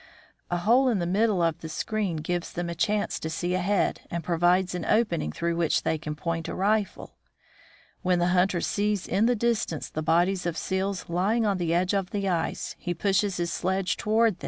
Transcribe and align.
A 0.49 0.57
hole 0.57 0.87
in 0.89 0.97
the 0.97 1.05
middle 1.05 1.43
of 1.43 1.59
the 1.61 1.69
screen 1.69 2.15
gives 2.15 2.51
them 2.51 2.71
a 2.71 2.73
chance 2.73 3.19
to 3.19 3.29
see 3.29 3.53
ahead, 3.53 4.01
and 4.09 4.23
provides 4.23 4.73
an 4.73 4.83
opening 4.83 5.31
through 5.31 5.55
which 5.55 5.83
they 5.83 5.99
can 5.99 6.15
point 6.15 6.47
a 6.47 6.55
rifle. 6.55 7.17
When 8.01 8.17
the 8.17 8.29
hunter 8.33 8.61
sees 8.61 9.07
in 9.07 9.27
the 9.27 9.35
distance 9.35 9.91
the 9.91 10.01
bodies 10.01 10.47
of 10.47 10.57
seals 10.57 11.07
lying 11.07 11.45
on 11.45 11.59
the 11.59 11.71
edge 11.75 11.93
of 11.93 12.09
the 12.09 12.27
ice, 12.27 12.75
he 12.79 12.95
pushes 12.95 13.37
his 13.37 13.53
sledge 13.53 13.95
toward 13.95 14.09
A 14.09 14.21
Herd 14.21 14.31
of 14.31 14.37
Seals. 14.37 14.39